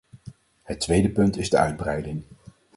Het 0.63 0.79
tweede 0.79 1.09
punt 1.09 1.37
is 1.37 1.49
de 1.49 1.57
uitbreiding. 1.57 2.23